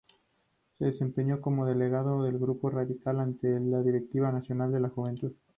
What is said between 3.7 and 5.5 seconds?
Directiva Nacional de la Juventud.